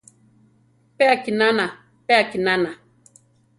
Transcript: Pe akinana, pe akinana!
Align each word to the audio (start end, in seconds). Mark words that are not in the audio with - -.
Pe 0.97 1.03
akinana, 1.15 1.65
pe 2.05 2.13
akinana! 2.21 2.71